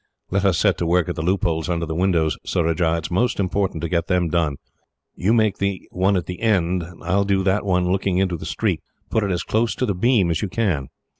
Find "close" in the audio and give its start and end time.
9.43-9.75